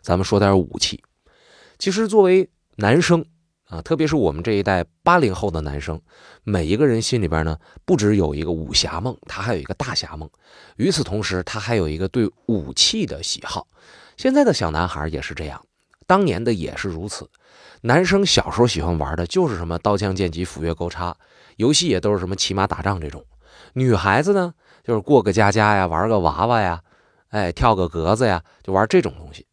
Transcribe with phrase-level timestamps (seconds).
[0.00, 1.02] 咱们说点武器。
[1.78, 3.24] 其实作为男生
[3.66, 6.00] 啊，特别是我们这一代八零后的男生，
[6.42, 10.28] 每一个人心里边呢，不只有一个武侠梦，他还有一个大侠梦。
[10.76, 13.66] 与此同时，他还有一个对武器的喜好。
[14.16, 15.64] 现在的小男孩也是这样，
[16.06, 17.30] 当年的也是如此。
[17.82, 21.16] 男生小时候喜欢玩的就是什么刀枪剑戟斧钺钩叉，
[21.56, 23.24] 游戏也都是什么骑马打仗这种。
[23.74, 26.82] 女孩子呢，就是过个家家呀，玩个娃娃呀，
[27.28, 29.46] 哎，跳个格子呀，就玩这种东西。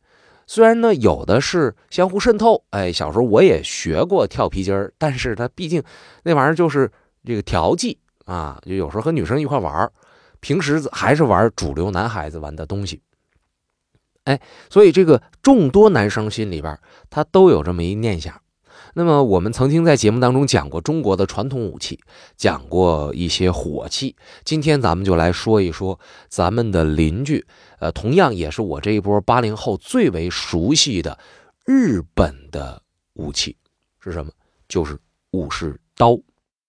[0.47, 5.83] 虽然呢，有的是相互渗透，哎，小时候我也学过跳皮筋儿，但是它毕竟
[6.23, 6.89] 那玩意儿就是
[7.25, 9.91] 这个调剂啊，就有时候和女生一块玩，
[10.39, 13.01] 平时还是玩主流男孩子玩的东西。
[14.23, 16.77] 哎，所以这个众多男生心里边，
[17.09, 18.41] 他都有这么一念想。
[18.97, 21.99] 那么我们曾经在节目当中讲过中国的传统武器，
[22.35, 24.15] 讲过一些火器。
[24.43, 27.45] 今天咱们就来说一说咱们的邻居，
[27.77, 31.15] 呃，同样也是我这一波八零后最为熟悉的
[31.63, 32.81] 日本的
[33.13, 33.55] 武器
[33.99, 34.31] 是什么？
[34.67, 34.97] 就是
[35.29, 36.17] 武士刀。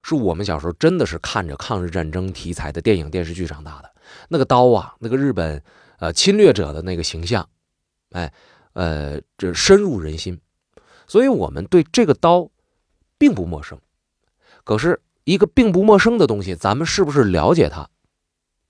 [0.03, 3.91] 是我们小时候真的是看着抗日战争题材的电影电视剧长大的。
[4.29, 5.63] 那个刀啊，那个日本。
[6.01, 7.49] 呃，侵略者的那个形象，
[8.11, 8.33] 哎，
[8.75, 10.41] 呃，这深入人心，
[11.09, 12.49] 所以我们对这个刀
[13.19, 13.81] 并不陌生。
[14.63, 17.89] 可是，一个并不陌生的东西，咱们是不是了解它，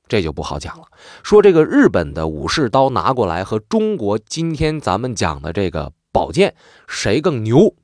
[0.07, 0.87] 这就不好讲了。
[1.23, 6.55] 说这个日本的武士刀拿过来和中国今天咱们讲的这个宝剑
[6.87, 7.75] 谁更牛？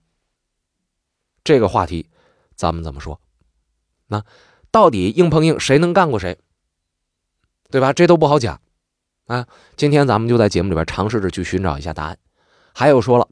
[1.43, 2.09] 这个话题，
[2.57, 3.21] 咱们怎么说？
[4.07, 4.25] 那
[4.71, 6.39] 到底硬碰硬谁能干过谁？
[7.71, 7.93] 对吧？
[7.93, 8.61] 这都不好讲。
[9.27, 12.19] 啊，今天咱们就在节目里边尝试着去寻找一下答案。
[12.73, 13.29] 还有说了，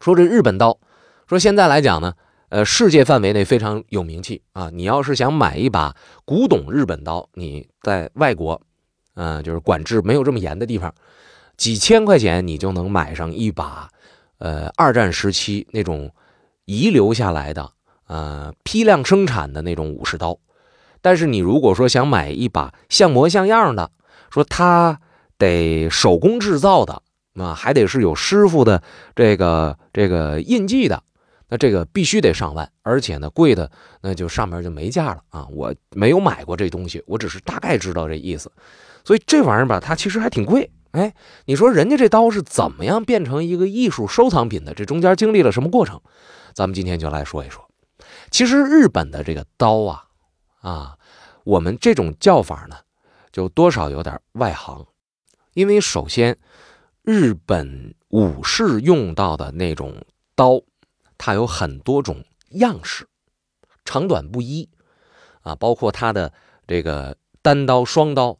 [0.00, 0.78] 说这日本刀，
[1.26, 2.14] 说现在来讲呢，
[2.50, 4.70] 呃，世界范围内非常有名气啊。
[4.72, 8.60] 你要是想买一把古董日本刀，你在外国，
[9.14, 10.94] 嗯，就是管制没有这么严的地方，
[11.56, 13.88] 几千块钱你就能买上一把，
[14.38, 16.12] 呃，二战时期那种
[16.64, 17.72] 遗留下来的，
[18.06, 20.38] 呃，批量生产的那种武士刀。
[21.00, 23.90] 但是你如果说想买一把像模像样的，
[24.30, 25.00] 说他
[25.36, 27.02] 得手工制造的
[27.34, 28.82] 啊，还得是有师傅的
[29.14, 31.02] 这个这个印记的，
[31.48, 33.68] 那这个必须得上万，而且呢贵的
[34.00, 35.48] 那就上面就没价了啊！
[35.50, 38.52] 我没有买过这东西，我只是大概知道这意思。
[39.02, 40.70] 所以这玩意儿吧，它其实还挺贵。
[40.92, 41.12] 哎，
[41.46, 44.72] 你说人家这刀是怎么样变成一个艺术收藏品的？
[44.72, 46.00] 这中间经历了什么过程？
[46.54, 47.68] 咱们今天就来说一说。
[48.30, 50.04] 其实日本的这个刀啊，
[50.60, 50.96] 啊，
[51.42, 52.76] 我们这种叫法呢。
[53.30, 54.86] 就多少有点外行，
[55.52, 56.36] 因为首先，
[57.10, 59.94] 日本武士用到的那种
[60.36, 60.60] 刀，
[61.16, 63.06] 它有很多种样式，
[63.82, 64.68] 长短不一，
[65.40, 66.30] 啊，包括它的
[66.66, 68.36] 这个单刀、双刀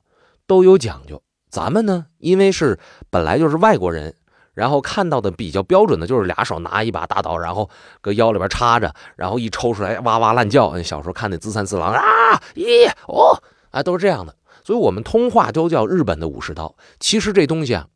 [0.46, 1.22] 都有讲究。
[1.48, 4.14] 咱们呢，因为是本来就是外国人，
[4.52, 7.70] 然后看到的比较标准的就是俩手拿一把大刀，然后
[8.02, 10.76] 搁腰里边插着，然后一抽出来哇哇乱叫。
[10.82, 14.36] 小时候看那《自三四郎》啊，咦哦，啊，都是这样的。
[14.62, 16.76] 所以，我们通话都叫日本的武士刀。
[17.00, 17.88] 其实这东西啊，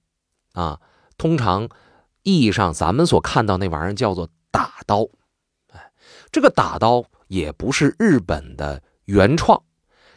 [0.53, 0.81] 啊，
[1.19, 1.69] 通常
[2.23, 5.07] 意义上咱们所看到那玩意儿叫做打刀。
[5.73, 5.93] 哎，
[6.31, 9.63] 这个打刀也不是日本的原创，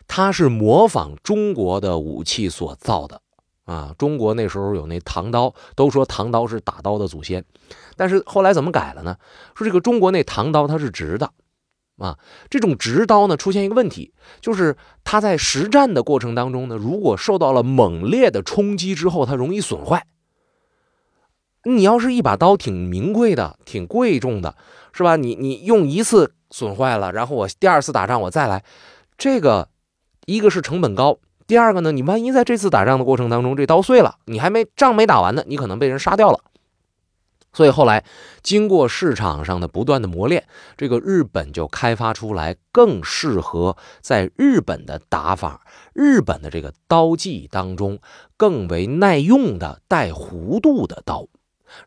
[0.08, 3.22] 它是模仿中国的武器所造的。
[3.66, 7.44] 啊，中国那时候有那唐刀，都说唐刀是打刀的祖先。
[7.96, 9.18] 但是后来怎么改了呢？
[9.56, 11.32] 说这个中国那唐刀它是直的。
[11.98, 12.20] 啊，
[12.50, 14.76] 这种直刀呢，出现一个问题，就是
[15.06, 20.06] 它在实战的过程当中呢，如果受到了猛烈的冲击之后，它容易损坏。
[21.66, 24.56] 你要是一把刀挺名贵的、挺贵重的，
[24.94, 25.16] 是吧？
[25.16, 28.64] 你你用一次损坏了，然后我第二次打仗我再来，
[29.18, 29.70] 这个
[30.26, 31.18] 一个是成本高，
[31.48, 36.40] 第二个呢，你万一在这次打仗的过程当中这刀碎了，你还没仗没打完呢，你可能被人杀掉了。
[37.52, 38.04] 所以后来，
[38.44, 45.62] 经过市场上的不断的磨练，这个日本就开发出来更适合在日本的打法、
[45.94, 47.98] 日本的这个刀技当中
[48.36, 51.26] 更为耐用的带弧度的刀。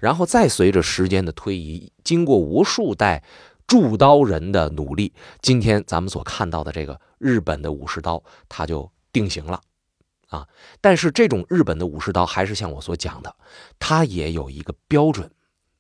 [0.01, 3.23] 然后再随着时间的推移，经过无数代
[3.67, 5.13] 铸刀人的努力，
[5.43, 9.61] 今天咱们所看到的这个日本的武士刀，它就定型了
[10.29, 10.49] 啊。
[10.81, 13.37] 但是这种日本的武士刀还是像我所讲的，
[13.79, 15.31] 它也有一个标准。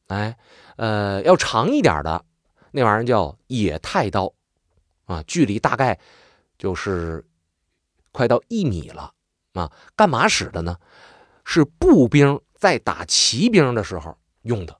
[0.08, 0.36] 哎，
[0.76, 2.24] 呃，要长一点的
[2.72, 4.32] 那玩意儿叫野太刀，
[5.06, 5.98] 啊，距离大概
[6.56, 7.24] 就是
[8.12, 9.12] 快到一米了
[9.54, 9.70] 啊。
[9.94, 10.76] 干嘛使的呢？
[11.50, 14.76] 是步兵在打骑兵的时候用的。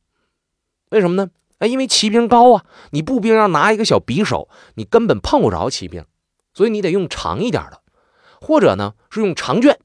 [0.91, 1.31] 为什么呢？
[1.59, 6.05] 哎，因为骑兵高啊，你步兵要拿一个小匕首，你根本碰不着骑兵，
[6.55, 7.81] 所以你得用长一点的，
[8.41, 9.79] 或者呢是用长卷。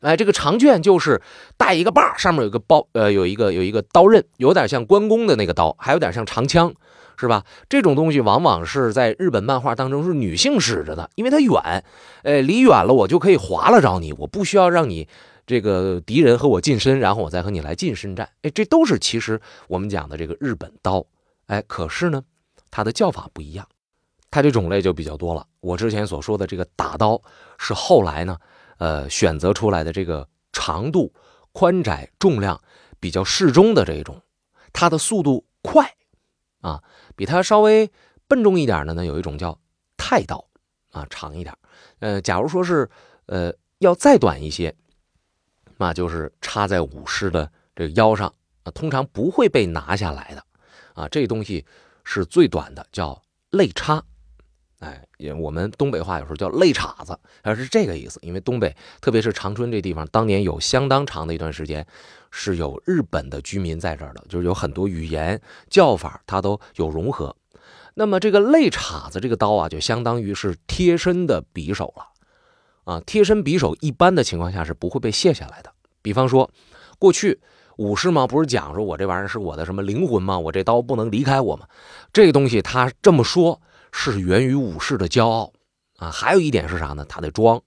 [0.00, 1.22] 哎，这个长卷就是
[1.56, 6.74] 带一个把上面有个包，呃，有一个有一个刀刃，有点像关公的那个刀，还有点像长枪，
[7.16, 7.44] 是吧？
[7.68, 11.84] 这种东西往往是在日本漫画当中是女性使着的，因为它远，
[12.24, 15.08] 呃，离远了我就可以划拉着你，我不需要让你
[15.46, 18.28] 这个敌人和我近身，然后我再和你来近身战。
[18.42, 21.04] 哎，这都是其实我们讲的这个日本刀。
[21.46, 22.22] 哎，可是呢，
[22.70, 23.68] 它的叫法不一样，
[24.30, 25.46] 它这种类就比较多了。
[25.60, 27.20] 我之前所说的这个打刀
[27.58, 28.38] 是后来呢。
[28.78, 31.14] 呃，选择出来的这个长度、
[31.52, 32.60] 宽窄、重量
[32.98, 34.20] 比较适中的这一种，
[34.72, 35.94] 它的速度快
[36.60, 36.82] 啊，
[37.14, 37.88] 比它稍微
[38.26, 39.56] 笨重一点的呢，有一种叫
[39.96, 40.44] 太刀
[40.90, 41.56] 啊，长一点。
[42.00, 42.90] 呃，假如说是
[43.26, 44.74] 呃要再短一些，
[45.84, 48.32] 那就是插在武士的这个腰上
[48.62, 50.42] 啊，通常不会被拿下来的
[50.94, 51.62] 啊，这东西
[52.04, 53.20] 是最短的，叫
[53.50, 54.02] 肋插。
[54.78, 58.18] 哎，也我们东北话有时候叫肋叉子，它是这个意思。
[58.22, 61.86] 因为东北，特别是长春这地方，当年有相当长的一段时间
[62.30, 65.38] 是有日本的居民在这儿的，就是有很多语言
[65.68, 67.36] 叫法它都有融合。
[67.92, 72.06] 那么这个肋叉子这个刀啊，就相当于是贴身的匕首了
[72.84, 73.02] 啊。
[73.04, 75.72] 贴身匕首一般的情况下是不会被卸下来的。
[76.00, 76.50] 比方说，
[76.98, 77.40] 过去
[77.76, 80.38] 武士嘛，不是讲说我这玩意儿是我的什么灵魂吗？
[80.38, 81.66] 我这刀不能离开我吗？
[82.12, 83.60] 这个东西他这么说。
[83.96, 85.52] 是源于武士的骄傲
[85.98, 86.10] 啊！
[86.10, 87.06] 还有一点是啥呢？
[87.08, 87.62] 他得装，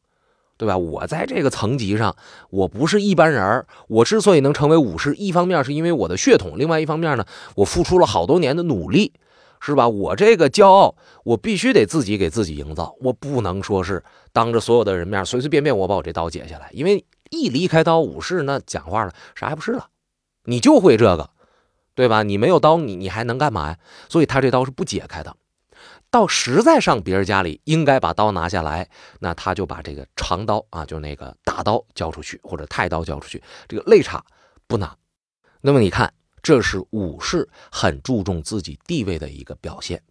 [0.58, 0.78] 对吧？
[0.78, 2.18] 我在这个层级上，
[2.50, 7.26] 我不是一般人我之所以能成为武士，一方面是因为我的血统，另外一方面呢，
[7.56, 9.14] 我付出了好多年的努力，
[9.60, 9.88] 是吧？
[9.88, 19.88] 我这个骄傲，我必须得自己给自己营造，我不能说是当着所有的人面随随便便我把我这刀解下来，因为一离开刀，武士那讲话了，啥也不是了，
[20.44, 21.30] 你就会这个，
[21.96, 22.24] 对吧？
[22.24, 23.78] 你没有刀，你你还能干嘛呀？
[24.08, 25.36] 所以他这刀是不解开的。
[26.10, 28.88] 到实在上别人家里，应该把刀拿下来，
[29.20, 34.24] 那他就把这个长刀啊，就那个大刀交出去，或者太刀交出去，这个肋叉
[34.68, 34.96] 不拿。
[35.60, 36.14] 那么你看，
[36.48, 40.02] 这是武士很注重自己地位的一个表现。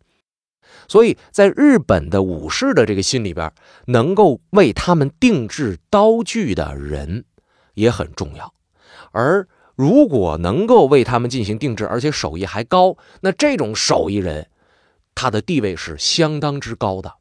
[0.86, 3.50] 所以在日本的武士的这个心里边，
[3.86, 7.24] 能够为他们定制刀具的人
[7.72, 8.52] 也很重要。
[9.12, 14.50] 而如果能够为他们进行定制，而且手艺还高，那这种手艺人。
[15.14, 17.14] 他的地位是相当之高的，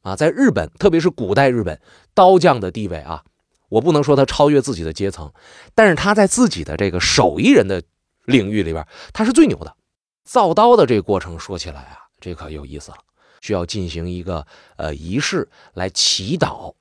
[0.00, 1.80] 啊，在日本，特别是古代日本，
[2.12, 3.22] 刀匠的地位啊，
[3.68, 5.32] 我不能说他超越自己的阶层，
[5.72, 7.84] 但是他在自己的这个手艺人的
[8.26, 9.74] 领域里边，他是最牛的。
[10.24, 12.98] 造刀的这个过程说起来啊，这可有意思了，
[13.40, 14.46] 需要进行一个
[14.76, 16.74] 呃仪式来祈祷，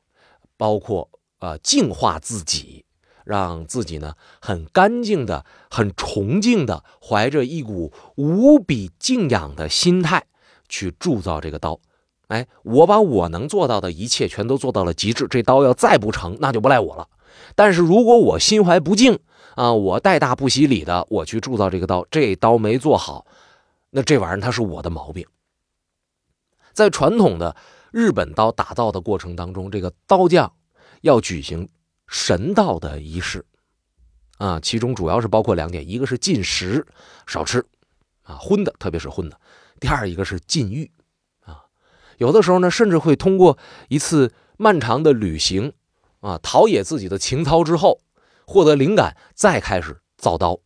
[0.58, 1.10] 包括
[1.40, 2.84] 呃净化自己，
[3.24, 10.26] 让自己呢很干净的、很崇敬的，怀着一股无比敬仰的心态。
[10.68, 11.80] 去铸造这个刀，
[12.28, 15.28] 哎，我把我能做到的一切全都做到了极致。
[15.30, 17.08] 这刀要再不成，那就不赖我了。
[17.54, 19.20] 但是如果我心怀不敬
[19.56, 23.26] 啊，我带大不洗礼的，我去铸造这个刀，这刀没做好，
[23.90, 25.26] 那这玩意儿它是我的毛病。
[26.74, 27.56] 在传统的
[27.92, 30.52] 日本刀打造的过程当中，这个刀匠
[31.02, 31.70] 要举行
[32.08, 33.46] 神道的仪式
[34.38, 36.86] 啊，其中主要是包括两点，一个是禁食，
[37.26, 37.66] 少吃
[38.24, 39.40] 啊，荤的，特别是荤的。
[39.80, 40.92] 第二一个是禁欲，
[41.46, 41.64] 啊，
[42.18, 43.58] 有的时候呢，甚至会通过
[43.88, 45.72] 一次漫长的旅行，
[46.20, 48.02] 啊，陶冶自己的情操之后，
[48.46, 50.60] 获得灵感，再开始造刀，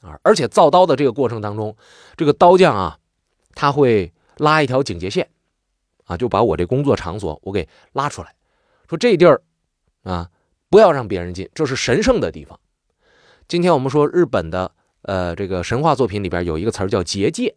[0.00, 1.76] 啊，而且造刀的这个过程当中，
[2.16, 2.98] 这个刀匠啊，
[3.54, 5.28] 他会拉一条警戒线，
[6.04, 8.34] 啊，就把我这工作场所我给拉出来，
[8.88, 9.42] 说这地儿，
[10.02, 10.30] 啊，
[10.68, 12.58] 不要让别人进，这是神圣的地方。
[13.48, 14.72] 今天我们说日本的，
[15.02, 17.56] 呃，这个神话作品里边有一个词儿叫结界。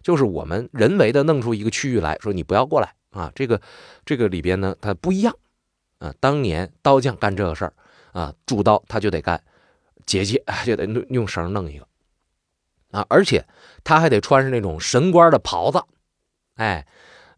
[0.00, 3.32] 就是我们人为的弄出一个区域来说，你不要过来啊！
[3.34, 3.60] 这个，
[4.06, 5.36] 这个里边呢，它不一样
[5.98, 6.14] 啊。
[6.20, 7.72] 当年刀匠干这个事儿
[8.18, 9.42] 啊，铸刀他就得干
[10.06, 11.86] 结界， 就得用绳弄一个
[12.90, 13.46] 啊，而且
[13.84, 15.82] 他还得穿上那种神官的袍子，
[16.56, 16.86] 哎，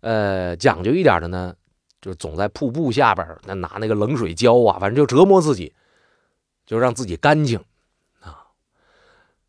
[0.01, 1.55] 呃，讲究一点的呢，
[2.01, 5.75] 就总在瀑布下边那拿那个冷水浇啊，反正就折磨自己，
[6.65, 7.63] 就让自己干净
[8.21, 8.47] 啊。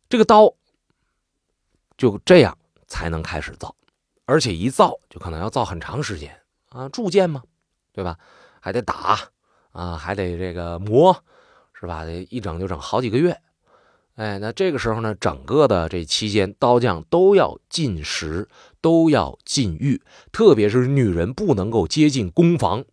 [0.08, 0.52] 这个刀
[1.96, 2.56] 就这样。
[2.88, 3.74] 才能开始造，
[4.26, 7.42] 而且一造就可能要造很长时间啊，铸剑嘛，
[7.90, 8.18] 对吧？
[8.60, 9.18] 还得打
[9.72, 11.24] 啊，还得这个磨，
[11.72, 12.04] 是吧？
[12.04, 13.36] 得一整就整好几个月。
[14.14, 18.46] 哎，那这个时候呢，整个的这期间，刀匠都要禁食，
[18.80, 22.84] 都要禁欲，特别是女人不能够接近工房。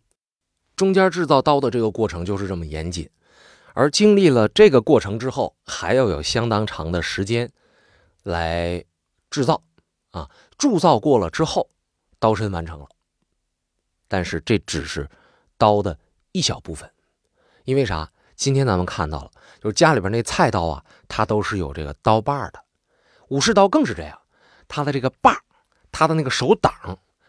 [0.74, 3.10] 中间制造刀的这个过程就是这么严谨，
[3.74, 7.52] 而经历了这个过程之后，还要有相当长的时间
[8.22, 8.82] 来
[9.30, 9.62] 制造。
[10.12, 11.68] 啊，铸造过了之后，
[12.18, 12.86] 刀身完成了。
[14.08, 15.08] 但是这只是
[15.56, 15.98] 刀的
[16.32, 16.90] 一小部分，
[17.64, 18.10] 因为啥？
[18.36, 22.64] 今天咱们看到了，就是家里边那菜刀啊，它都是有这个刀把的。
[23.28, 24.18] 武士刀更是这样，
[24.66, 25.36] 它的这个把，
[25.92, 26.72] 它的那个手挡，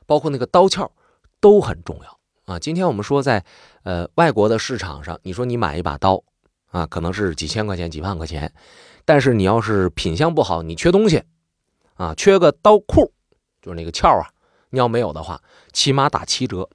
[0.06, 0.90] 包括那个刀鞘，
[1.42, 2.58] 都很重要啊。
[2.58, 3.44] 今天我们说在
[3.84, 6.24] 呃外国的市场上，你说你买一把刀
[6.68, 8.54] 啊，可能是几千块钱、几万块钱，
[9.04, 11.22] 但是你要是品相不好，你缺东西
[11.96, 13.12] 啊，缺个刀库，
[13.62, 14.32] 就是那个鞘啊，
[14.70, 15.42] 你要没有的话，
[15.74, 16.70] 起码打七折。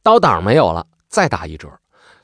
[0.00, 1.68] 刀挡没有了，再打一折；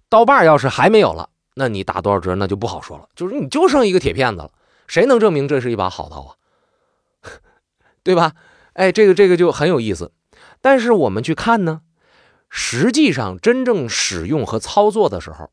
[0.09, 3.09] 刀把要是还没有了，那你打多少折那就不好说了。
[3.17, 4.51] 就是你就剩一个铁片子了，
[4.87, 6.31] 谁能证明这是一把好刀啊？
[8.05, 8.33] 对吧？
[8.75, 10.13] 哎，这个这个就很有意思。
[10.61, 11.81] 但是我们去看呢，
[12.49, 15.51] 实际上真正使用和操作的时候，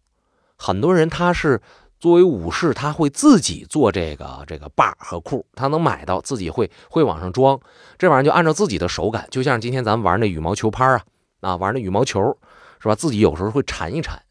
[0.58, 1.62] 很多人他是
[2.00, 7.60] 作为武士，他会自己做这个这个把和库，他能买到，自己会会往上装。
[7.98, 11.02] 这玩意儿就按照自己的手感，就像今天咱们玩那羽毛球拍啊。
[11.42, 12.38] 啊，玩那羽毛球
[12.82, 12.96] 是吧？
[12.96, 14.22] 自己有时候会缠一缠，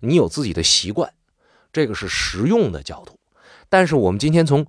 [0.00, 1.12] 你有自己的习惯，
[1.72, 3.18] 这个是实用的角度。
[3.68, 4.64] 但是我们今天从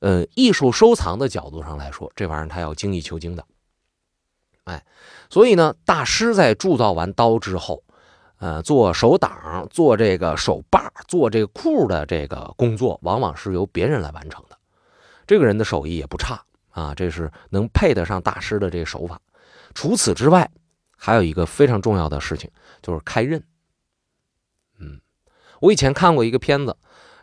[0.00, 3.44] 呃艺术收藏的角度上来说，这玩意儿它要精益求精的。
[4.64, 4.84] 哎，
[5.28, 7.82] 所以呢，大师在铸造完刀之后，
[8.38, 14.56] 呃，做手挡、做这个手把、做这个库的这个工作，往往是由别人来完成的。
[15.26, 19.20] 这个人的手艺也不差啊，这是能配得上大师的这个手法。
[19.74, 20.50] 除此之外，
[21.00, 22.50] 还有一个非常重要的事情，
[22.82, 23.42] 就是开刃。
[24.80, 25.00] 嗯，
[25.60, 26.76] 我以前看过一个片子，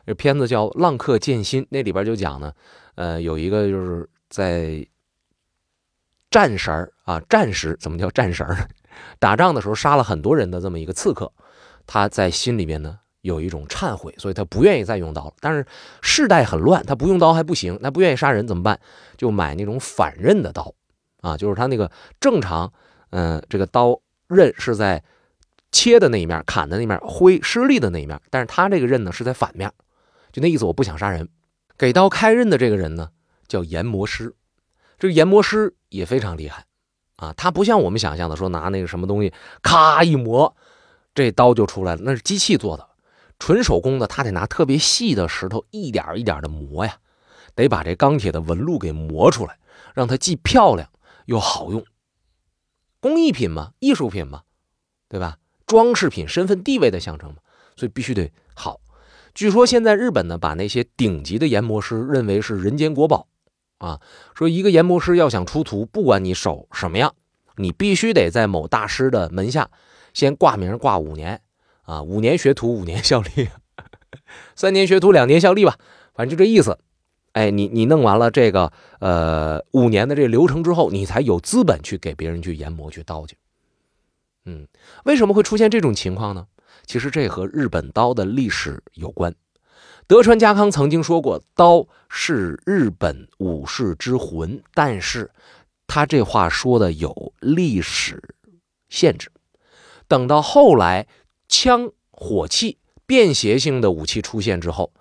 [0.06, 2.54] 这片子叫《浪客剑心》，那里边就讲呢，
[2.96, 4.88] 呃，有一个就是在
[6.32, 8.66] 战神啊，战时怎么叫战神呢？
[9.20, 11.32] 打仗的时候杀了很多人的这么一个刺客，
[11.86, 15.34] 他在心里面呢有一种忏悔，所以他不愿意再用刀了。
[15.42, 15.66] 但是
[16.02, 18.80] 世代很乱，他不用刀还不行，他不愿意杀人怎么办？
[19.18, 20.74] 就买那种反刃的刀
[21.20, 21.92] 啊，就是他那个
[22.22, 22.72] 正常。
[23.18, 25.02] 嗯，这个刀刃是在
[25.72, 28.20] 切的那一面，砍的那一面，挥施力的那一面。
[28.30, 29.72] 但是他这个刃呢是在反面，
[30.34, 31.30] 就那意思，我不想杀人。
[31.78, 33.12] 给刀开刃的这个人呢
[33.48, 34.36] 叫研磨师，
[35.00, 36.66] 这个研磨师也非常厉害
[37.16, 37.34] 啊。
[37.38, 39.32] 他不像我们想象的说拿那个什么东西
[39.62, 40.54] 咔一磨，
[41.14, 42.86] 这刀就出来了，那是机器做的，
[43.40, 44.08] 纯手工的。
[44.08, 46.98] 他得拿特别细的石头一点一点的磨呀，
[47.56, 49.58] 得把这钢铁的纹路给磨出来，
[49.94, 50.90] 让它既漂亮
[51.28, 51.82] 又好用。
[53.06, 54.42] 工艺品嘛，艺术品嘛，
[55.08, 55.38] 对吧？
[55.68, 57.36] 装饰品、身份地位的象征嘛，
[57.76, 58.82] 所以必须得好。
[59.36, 63.28] 据说现在日本呢，把那些顶级的研磨师认为是人间国宝
[63.78, 64.02] 啊。
[64.34, 67.14] 说一个研磨师要想出徒，不管你手什么样，
[67.58, 69.70] 你必须得在某大师的门下
[70.12, 71.44] 先挂名挂五年
[71.84, 73.50] 啊，五年学徒，五年效力，
[74.58, 75.78] 三年学徒，两年效力吧，
[76.16, 76.80] 反正就这意思。
[77.36, 83.38] 哎，你你弄完了这个呃五年的这个流程之后，你才有资本去给别人去研磨去刀去。
[84.46, 84.66] 嗯，
[85.04, 86.48] 为什么会出现这种情况呢？
[86.86, 89.36] 其实这和日本刀的历史有关。
[90.08, 95.30] 德川家康曾经说过，刀是日本武士之魂，但是
[95.88, 98.24] 他这话说的有历史
[98.88, 99.30] 限制。
[100.08, 101.06] 等到后来
[101.50, 104.94] 枪、火器、便携性的武器出现之后。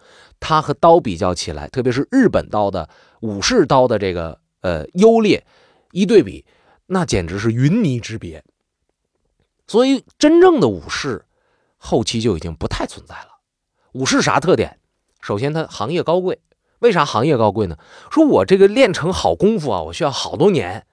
[0.46, 2.86] 它和刀比较起来，特别是日本刀的
[3.20, 5.42] 武士刀的这个呃优劣
[5.92, 6.44] 一对比，
[6.84, 8.44] 那简直是云泥之别。
[9.66, 11.24] 所以，真正的武士
[11.78, 13.40] 后期就已经不太存在了。
[13.92, 14.78] 武士啥特点？
[15.22, 16.42] 首先，他行业高贵。
[16.80, 17.78] 为啥行业高贵呢？
[18.10, 20.84] 说我这个练成好功夫啊，我需要好多年，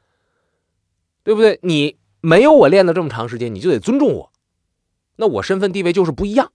[1.26, 1.60] 对不对？
[1.64, 4.32] 你没有我练了这么长时间，你就得尊重我，
[5.18, 6.54] 那我身份地位就是不一样。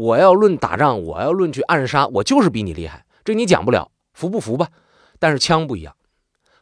[0.00, 4.68] 我要论打仗，我要论去暗杀，我就是比你厉害，这你讲不了，服不服吧？
[5.18, 5.94] 但是枪不一样，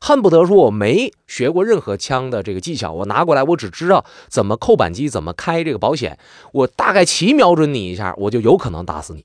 [0.01, 6.19] 恨不得说我没学过任何枪的这个技巧，我拿过来，我只知道怎么扣扳机，怎么开这个保险，
[6.53, 9.25] 我大概齐瞄准你一下，我就有可能打死你。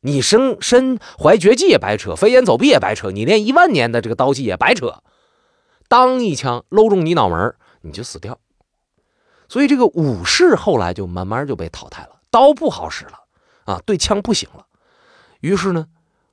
[0.00, 5.04] 你身身怀绝技也白扯，飞檐走壁也白扯，你练一万年的这个刀技也白扯，
[5.88, 8.40] 当一枪搂中你脑门，你就死掉。
[9.48, 12.17] 所以这个武士后来就慢慢就被淘汰了。
[12.30, 13.18] 刀不好使了，
[13.64, 14.66] 啊，对枪不行了，
[15.40, 15.88] 于是呢，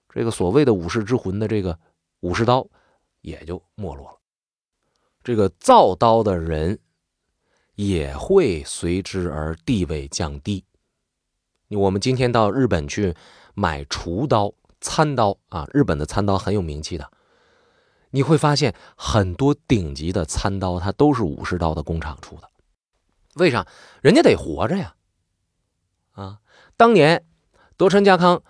[0.09, 1.79] 这个所谓的武士之魂的这个
[2.19, 2.67] 武士刀
[3.21, 4.17] 也就没落了，
[5.23, 6.79] 这个造刀的人
[7.75, 10.63] 也会随之而地位降低。
[11.69, 13.15] 我们今天到日本去
[13.53, 17.09] 买厨刀、餐刀啊，日本的餐刀很有名气的，
[18.11, 22.49] 你会发现很多顶级的餐刀，它都是武士刀的工厂出的，
[23.35, 23.65] 为啥？
[24.01, 24.95] 人家得活着呀。
[26.15, 26.37] 啊，
[26.75, 27.23] 当年
[27.77, 28.41] 德川家康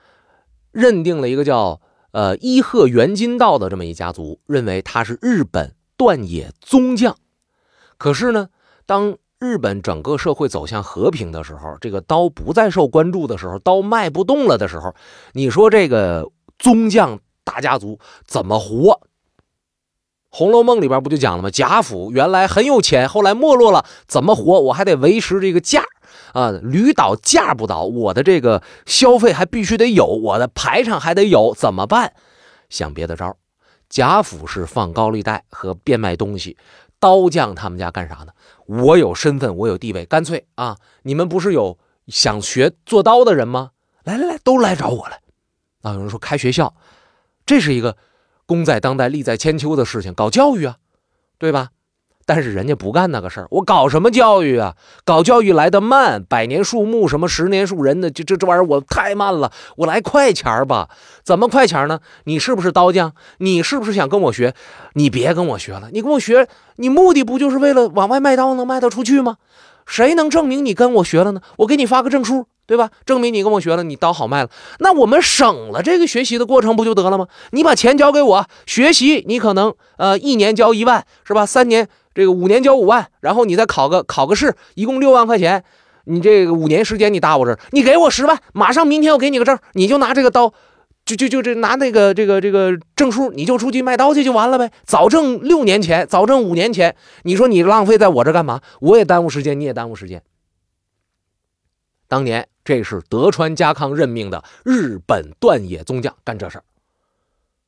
[0.71, 1.81] 认定了一个叫
[2.11, 7.17] 呃伊贺元金道的这么一家族，认为他是日本断野宗将。
[7.97, 8.49] 可是呢，
[8.85, 14.95] 当日本整个社会走向和平的时候，这个刀不再受关注的时候，刀卖不动了的时候，
[15.33, 18.91] 你说这个宗将大家族怎么活？
[20.29, 21.49] 《红楼梦》里边不就讲了吗？
[21.49, 24.59] 贾府原来很有钱，后来没落了，怎么活？
[24.59, 25.85] 我还得维持这个价
[26.33, 32.13] 啊，驴倒架不倒，我的这个消费还必须得有，我的排场还得有，怎么办？
[32.69, 33.37] 想别的招。
[33.87, 36.57] 贾府是放高利贷和变卖东西，
[36.99, 38.33] 刀匠他们家干啥呢？
[38.65, 43.71] 我有身份，我有地位，干脆啊，你们不是有想学做刀的人吗？
[44.03, 45.21] 来来来，都来找我来。
[45.83, 46.73] 啊，有人说开学校，
[47.45, 47.95] 这是一个
[48.47, 50.77] 功在当代、利在千秋的事情，搞教育啊，
[51.37, 51.69] 对吧？
[52.27, 54.75] 但是人家不干那个事儿，我搞什么教育啊？
[55.03, 60.89] 搞教育来的慢，百年树木什么十年树人的，这这这玩意儿我太慢了，我来快钱儿吧？
[61.23, 61.99] 怎么快钱儿呢？
[62.23, 63.13] 你是不是刀匠？
[63.37, 64.55] 你是不是想跟我学？
[64.93, 69.37] 你别跟我学了，你跟我学，你目的不就是为了往外卖刀能卖得出去吗？
[69.85, 71.41] 谁能证明你跟我学了呢？
[71.57, 72.89] 我给你发个证书，对吧？
[73.05, 77.27] 证明你跟我学了，你刀好卖了，那我们省了这个学习的过程不就得了吗？
[77.51, 81.45] 你把钱交给我学习，你可能呃一年交一万，是吧？
[81.45, 81.87] 三年。
[82.15, 85.63] 这个五年交五万，然后你再考个考个试，一共六万块钱。
[86.07, 90.53] 你这个五年时间你搭我这儿，你给我十万，马上明天我给你个证，你就拿这个刀，
[91.03, 94.71] 就就就这拿那个这个这个证书，你就出去卖刀去就完了呗。
[94.85, 98.61] 早挣六年前，早挣五年前，你说你浪费在我这干嘛？
[98.81, 100.21] 我也耽误时间，你也耽误时间。
[102.07, 106.63] 当年这是德川家康任命的日本断野宗将干这事儿，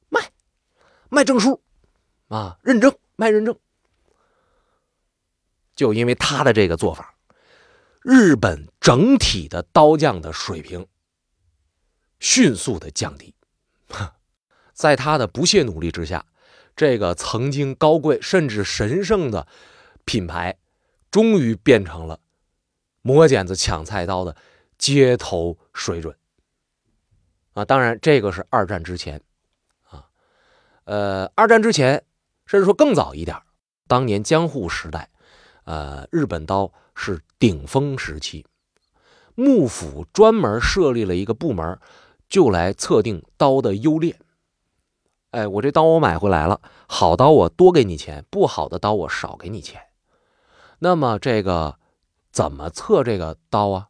[0.10, 0.22] 卖
[1.10, 1.60] 卖证书
[2.28, 3.56] 啊，认证卖认证。
[5.78, 7.14] 就因为他的这个做法，
[8.02, 10.88] 日本整体的刀匠的水平
[12.20, 13.36] 迅速的降低。
[14.74, 16.26] 在他的不懈努力之下，
[16.76, 19.48] 这个曾经高贵甚至神圣的
[20.04, 20.58] 品牌，
[21.12, 22.20] 终于变成了
[23.04, 24.36] 磨剪子抢菜刀的
[24.80, 26.18] 街头水准。
[27.54, 29.22] 啊，当然这个是二战之前，
[29.90, 30.06] 啊，
[30.86, 32.04] 呃，二战之前，
[32.48, 33.40] 甚至说更早一点，
[33.88, 35.12] 当年江户时代。
[35.68, 38.46] 呃，日本刀是顶峰时期，
[39.36, 41.78] 幕府专门设立了一个部门，
[42.30, 44.18] 就来测定刀的优劣。
[45.32, 49.82] 哎，我这刀我买回来了，好刀我多给你钱，不好的刀我少给你钱。
[50.80, 51.78] 那么这个
[52.32, 53.90] 怎么测这个刀啊？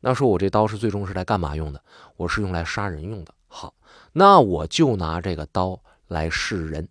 [0.00, 1.84] 那说我这刀是最终是来干嘛用的？
[2.16, 3.32] 我是用来杀人用的。
[3.46, 3.74] 好，
[4.14, 6.88] 那我就拿这个刀来试人。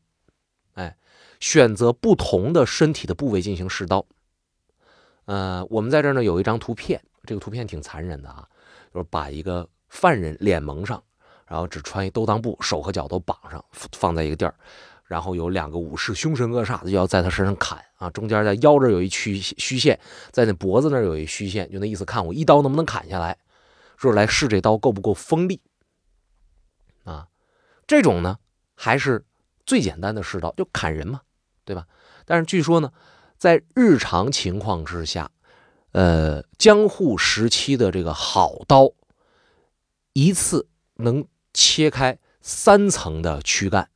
[0.76, 0.96] 哎，
[1.42, 4.06] 选择不同的身体的部位进行试刀。
[5.32, 8.46] 呃，我们在这儿呢有一张图片，这个图片挺残忍的啊，
[8.94, 11.02] 就是把一个犯人脸蒙上，
[11.48, 13.64] 然后只穿一兜裆布，手和脚都绑上，
[13.94, 14.54] 放在一个地儿，
[15.06, 19.98] 然后有两个武士凶神恶煞的就要在他身上砍啊，中间在腰这有一虚虚线，
[20.32, 23.38] 在那脖子那有一虚线，就那意思，看我一刀能不能砍下来，
[23.96, 25.62] 说来试这刀够不够锋利
[27.06, 27.30] 啊？
[27.88, 28.38] 这种呢
[28.76, 29.24] 还是
[29.66, 31.22] 最简单的试刀，就砍人嘛，
[31.64, 31.88] 对吧？
[32.26, 32.92] 但是据说呢。
[33.42, 35.32] 在日常情况之下，
[35.94, 38.92] 呃，江户时期的这个好刀，
[40.14, 43.90] 一次能切开三层的躯干，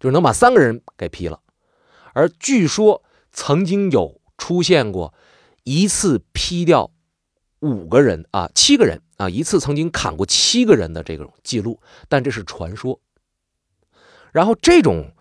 [0.00, 1.42] 就是能把三个人给劈了。
[2.14, 5.12] 而据说曾经有出现过
[5.64, 6.90] 一次劈掉
[7.58, 12.98] 五个人啊，七个人啊，一次曾经砍过七个人的这种记录，但这是传说。
[14.32, 15.12] 然后这种。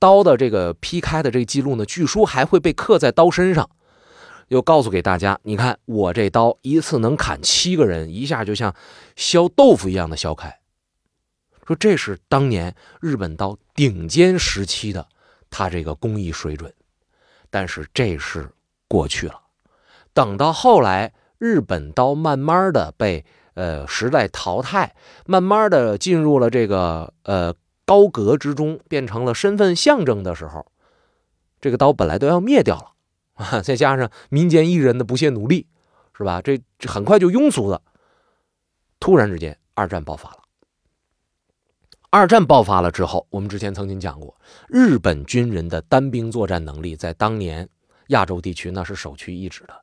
[0.00, 3.68] 刀的这个劈开的这个记录呢，据说还会被刻在刀身上，
[4.48, 8.74] 又告诉给大家，你看我这刀一次能砍七个人，一下就像
[9.14, 10.58] 削豆腐一样的削开。
[11.66, 15.06] 说这是当年日本刀顶尖时期的
[15.50, 16.72] 他这个工艺水准，
[17.50, 18.50] 但是这是
[18.88, 19.38] 过去了。
[20.14, 24.94] 等到后来日本刀慢慢的被呃时代淘汰，
[25.26, 27.54] 慢慢的进入了这个呃。
[27.90, 30.64] 刀阁之中变成了身份象征的时候，
[31.60, 32.92] 这个刀本来都要灭掉了
[33.44, 33.60] 啊！
[33.66, 35.66] 再加上民间艺人的不懈努力，
[36.16, 36.40] 是吧？
[36.40, 37.82] 这很快就庸俗了。
[39.00, 40.36] 突然之间，二战爆发了。
[42.10, 47.68] 二战爆发了之后，我们之前曾经讲过，日本军人的单兵作战能力在当年
[48.10, 49.74] 亚洲地区那是首屈一指的。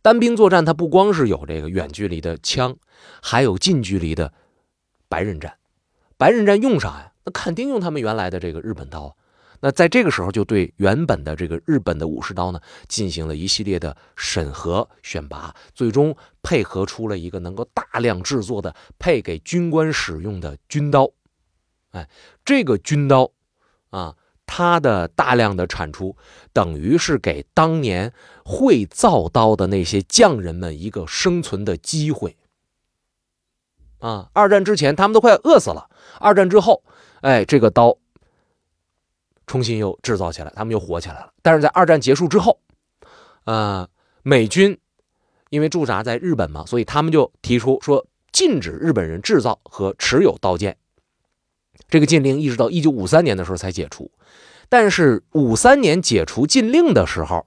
[0.00, 2.74] 单兵作战，它不光是有这个远距离的枪，
[3.20, 4.32] 还有近距离的
[5.06, 5.58] 白刃战。
[6.16, 7.11] 白刃战用啥呀？
[7.24, 9.16] 那肯定用他们原来的这个日本刀，
[9.60, 21.10] 那在这个时候就对原本的这个日本的武士刀呢进行了一系列的审核选拔，最终配合出了一个能够大量制作的配给军官使用的军刀。
[21.92, 22.08] 哎，
[22.44, 23.30] 这个军刀
[23.90, 26.16] 啊，它的大量的产出，
[26.52, 28.12] 等于是给当年
[28.44, 32.36] 会造刀的那些匠人们一个生存的机会。
[33.98, 36.82] 啊，二战之前他们都快饿死了，二战之后，
[37.22, 37.96] 哎，这个刀
[39.46, 41.32] 重新又制造起来，他们又火起来了。
[41.42, 42.60] 但是在二战结束之后，
[43.44, 43.88] 呃，
[44.22, 44.78] 美军
[45.50, 50.76] 因为驻扎在日本嘛，所以他们就提出说禁止日本人制造和持有刀剑。
[51.88, 54.10] 这个禁令一直到一九五三年的时候才解除。
[54.68, 57.46] 但是五三年解除禁令的时候，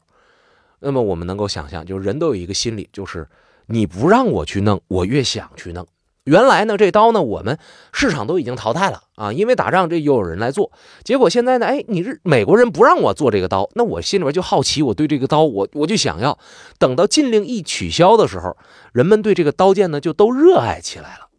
[0.80, 3.28] 那么我们能够想象，就是人都有一个心理，就是
[3.66, 5.88] 你不让我去弄，我越想去弄。
[6.26, 7.60] 原来呢，这刀呢，我们
[7.94, 10.72] 市场都已经淘汰了啊，因为打仗这又有人来做。
[11.04, 16.40] 结果现在呢，哎，你是美国人不让我做这个刀，那我心里边就好奇，我对这个刀，我我就想要。
[16.80, 18.58] 等到禁令一取消的时候，
[18.92, 21.30] 人们对这个刀剑呢，就都热爱起来了。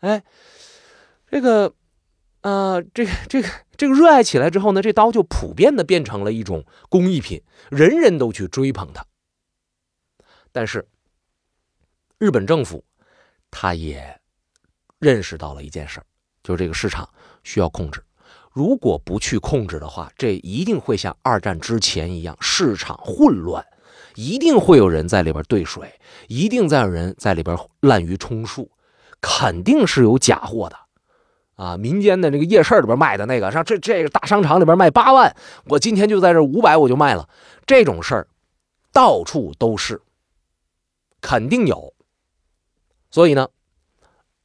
[0.00, 0.24] 哎，
[1.30, 1.74] 这个，
[2.40, 9.04] 啊，这个这个这个热爱起来之后呢，这刀就普遍的变成了一种工艺品，人人都去追捧它。
[10.50, 10.88] 但是，
[12.18, 12.84] 日本政府。
[13.52, 14.18] 他也
[14.98, 16.00] 认识到了一件事，
[16.42, 17.08] 就是这个市场
[17.44, 18.02] 需要控制。
[18.50, 23.64] 如果不去控制的话，这一定会像二战之前一样，市场混乱，
[24.14, 28.70] 一定会有人在里边兑水，一定在有人在里边滥竽充数，
[29.20, 30.76] 肯定是有假货的
[31.54, 31.76] 啊！
[31.76, 35.34] 民间的那个夜市里边卖的那个，像这这个大商场里边卖八万，
[35.66, 37.28] 我今天就在这五百我就卖了，
[37.64, 38.28] 这种事儿
[38.92, 40.00] 到处都是，
[41.20, 41.91] 肯定有。
[43.12, 43.48] 所以呢，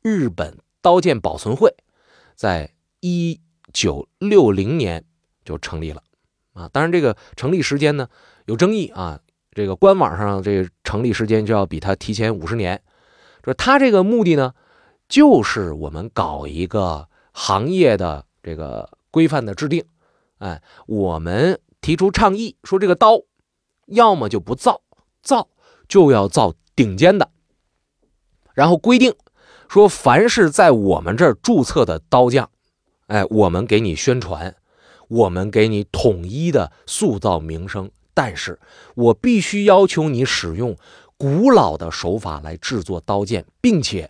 [0.03, 1.73] 日本刀剑保存会
[2.35, 3.41] 在一
[3.73, 5.03] 九六零年
[5.43, 6.03] 就成立了
[6.53, 6.69] 啊。
[6.71, 8.07] 当然，这个成立时间呢
[8.45, 9.19] 有争议啊。
[9.53, 12.83] 这个官网上这个成立时间就要比它提前五十年。
[13.43, 14.53] 说它这个目的呢，
[15.09, 19.83] 就是我们搞一个行业的这个规范的制定。
[20.37, 23.21] 哎，我们提出倡议说，这个刀
[23.87, 24.81] 要么就不造，
[25.23, 25.49] 造
[25.87, 27.31] 就要造顶尖的。
[28.57, 29.13] 然后规定
[29.69, 32.49] 说，凡是在我们这儿注册的刀匠，
[33.05, 34.55] 哎，我们给你宣传，
[35.09, 37.91] 我们给你统一的塑造名声。
[38.15, 38.59] 但是
[38.95, 40.75] 我必须要求你使用
[41.17, 44.09] 古老的手法来制作刀剑，并且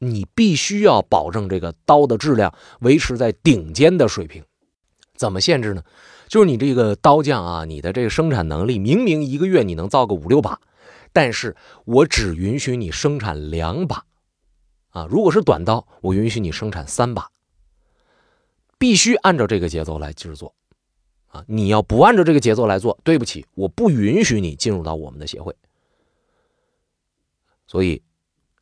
[0.00, 4.42] 你必须要保证这个刀的质量维持在顶尖的水平。
[5.14, 5.84] 怎么限制呢？
[6.26, 10.58] 就是你这个刀匠啊，你的这个生产能力，明明一个月你能造个五六把。
[11.18, 14.06] 但是我只允许你生产两把，
[14.90, 17.32] 啊，如果是短刀，我允许你生产三把，
[18.78, 20.54] 必须按照这个节奏来制作，
[21.26, 25.56] 啊，你要不按照这个节奏来做，对不起，我不允许你进入到我们的协会。
[27.66, 28.00] 所以，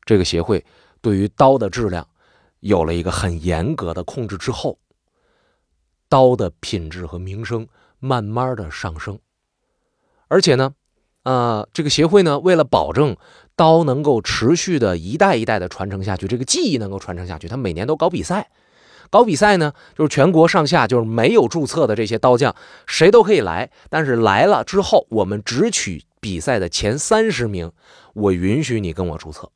[0.07, 0.65] 这个协会
[1.03, 2.09] 对于刀的质量
[2.61, 4.79] 有了一个很严格的控制之后，
[6.09, 9.21] 刀的品质和名声慢慢的上升，
[10.29, 10.75] 而且呢。
[11.27, 13.17] 呃，这个协会呢，为了保证
[13.57, 18.49] 刀能够持续的一代一代的传承下去，这个技艺能够传承下去，他每年都搞比赛。
[19.11, 22.55] 搞比赛呢，就是全国上下就是没有注册的这些刀匠，
[22.87, 23.73] 谁都可以来。
[23.91, 27.73] 但是来了之后，我们只取比赛的前三十名，
[28.15, 29.51] 我允许你跟我注册。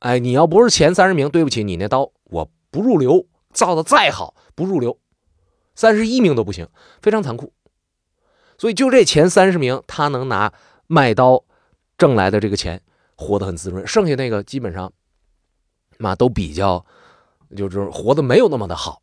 [0.00, 4.98] 哎，你要不是前三十名，对不起，你那刀我不入流，造的再好不入流，
[5.76, 6.66] 三十一名都不行，
[7.00, 7.52] 非常残酷。
[8.58, 10.52] 所以就这前三十名，他能拿。
[10.88, 11.44] 卖刀
[11.96, 12.82] 挣来的这个钱
[13.14, 14.92] 活得很滋润，剩下那个基本上，
[15.98, 16.84] 嘛都比较，
[17.56, 19.00] 就是活得没有那么的好，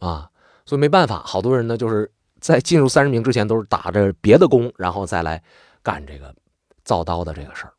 [0.00, 0.30] 啊，
[0.66, 5.42] 所以没办法，好多人呢就是在进入三十名之前都是打着别的工，然后再来
[5.82, 6.34] 干这个
[6.84, 7.72] 造刀的这个事儿。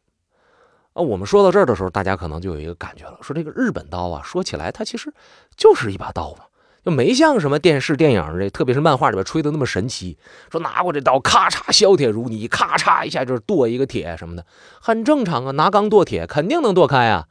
[0.94, 5.14] 啊，我们说到这儿的时候，大家可能就有一个感觉了，说这个日本刀啊，说起来它其实
[5.56, 6.46] 就是一把刀嘛。
[6.88, 10.18] 就没像什么电视、电影这，特别是漫画里边吹的那么神奇。
[10.50, 14.46] 说拿过这刀，咔嚓削铁如泥，咔嚓一下就是剁一个铁什么的，
[14.80, 15.52] 很正常啊。
[15.52, 17.28] 拿钢剁铁，肯定能剁开啊，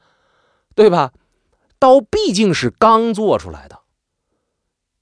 [0.74, 1.14] 对吧？
[1.78, 3.78] 刀毕竟是钢做出来的，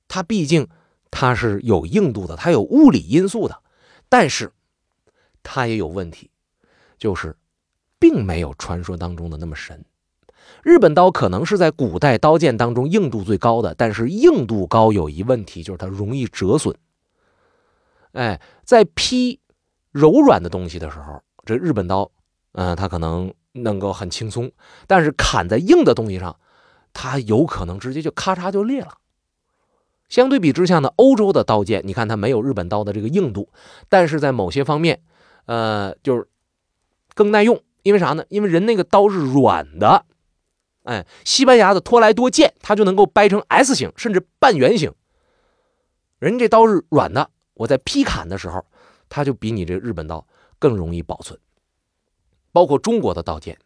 [0.07, 0.69] 它毕竟
[1.11, 3.59] 它是有硬度的，它有物理因素的，
[4.09, 4.53] 但是
[5.43, 6.31] 它也有问题，
[6.97, 7.37] 就是
[7.99, 9.85] 并没有传说当中的那么神。
[10.65, 16.75] 日本刀可能是在古代刀剑当中硬度最高的，但是硬度高有一问题，就是它容易折损。
[18.13, 19.39] 哎，在劈
[19.93, 22.11] 柔软的东西的时候，这日本刀，
[22.53, 24.49] 嗯，它可能能够很轻松；
[24.87, 26.35] 但是砍在硬的东西上，
[26.95, 28.95] 它有可能直接就咔嚓就裂了。
[30.09, 33.51] 相对比之下呢，欧洲的刀剑，你看它没有日本刀的这个硬度，
[33.91, 35.03] 但是在某些方面，
[35.45, 36.27] 呃，就是
[37.15, 37.61] 更耐用。
[37.83, 38.25] 因为啥呢？
[38.31, 40.07] 因为人那个刀是软的。
[40.85, 44.95] 哎，西班牙的托莱多剑，它就能够掰成 S 型，甚至半圆形。
[46.19, 48.65] 人这刀是软的，我在劈砍的时候，
[49.09, 50.27] 它就比你这日本刀
[50.59, 51.39] 更容易保存。
[52.53, 53.59] 包括中国的刀剑，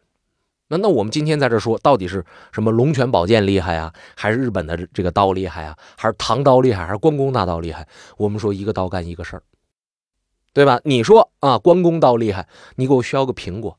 [0.69, 7.87] 那那我们今天在这说，到底是什么龙泉宝剑厉害啊，还是日本的这个刀厉害啊，还是唐刀厉害，还是关公大刀厉害？
[8.17, 9.43] 我们说一个刀干一个事儿，
[10.53, 10.79] 对吧？
[10.85, 13.77] 你说啊，关公刀厉害，你给我削个苹果，